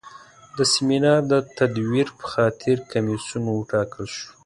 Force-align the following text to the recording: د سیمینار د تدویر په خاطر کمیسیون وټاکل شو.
د 0.57 0.59
سیمینار 0.73 1.19
د 1.31 1.33
تدویر 1.57 2.07
په 2.19 2.25
خاطر 2.33 2.75
کمیسیون 2.91 3.43
وټاکل 3.51 4.05
شو. 4.15 4.27